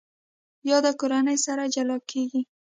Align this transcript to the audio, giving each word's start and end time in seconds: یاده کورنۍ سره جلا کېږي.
یاده 0.69 0.91
کورنۍ 0.99 1.37
سره 1.45 1.63
جلا 1.73 1.97
کېږي. 2.11 2.41